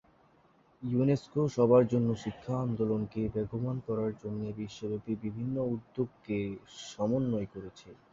UNESCO 0.83 1.41
সবার 1.55 1.83
জন্য 1.91 2.09
শিক্ষা 2.23 2.53
আন্দোলনকে 2.65 3.21
বেগবান 3.35 3.77
করার 3.87 4.11
জন্যে 4.21 4.47
বিশ্বব্যাপী 4.59 5.13
বিভিন্ন 5.23 5.55
উদ্যোগকে 5.73 6.37
সমন্বয় 6.87 7.47
করছে। 7.53 7.89